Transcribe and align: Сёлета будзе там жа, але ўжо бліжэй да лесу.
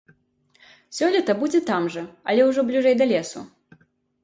Сёлета 0.99 1.35
будзе 1.43 1.61
там 1.69 1.83
жа, 1.97 2.03
але 2.33 2.41
ўжо 2.51 2.67
бліжэй 2.73 2.99
да 3.05 3.11
лесу. 3.15 3.47